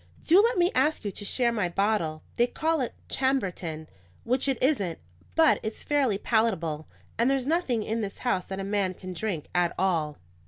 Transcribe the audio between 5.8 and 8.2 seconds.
fairly palatable, and there's nothing in this